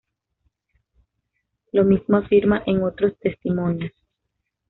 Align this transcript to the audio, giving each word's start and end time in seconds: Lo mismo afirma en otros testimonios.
Lo 1.71 1.83
mismo 1.85 2.17
afirma 2.17 2.63
en 2.65 2.81
otros 2.81 3.13
testimonios. 3.19 3.91